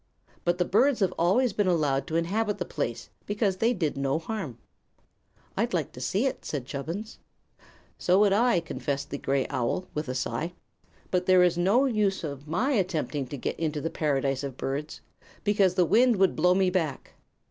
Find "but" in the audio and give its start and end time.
0.45-0.57, 11.11-11.27